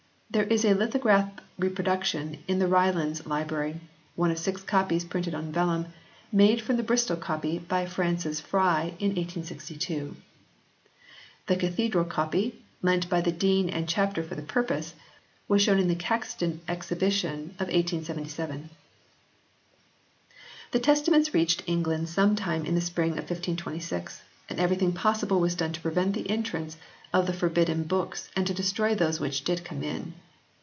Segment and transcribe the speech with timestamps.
[0.33, 3.81] There is a lithographed reproduction in the Ryland s Library,
[4.15, 5.87] one of six copies printed on vellum,
[6.31, 10.15] made from the Bristol copy by Francis Fry in 1862.
[11.47, 14.93] The Cathedral copy, lent by the Dean and Chapter for the purpose,
[15.49, 18.69] was shown in the Caxton Exhibition of 1877.
[20.71, 25.55] The Testaments reached England some time in the spring of 1526, and everything possible was
[25.55, 26.77] done to prevent the entrance
[27.13, 30.13] of the forbidden books and to destroy those which did come in.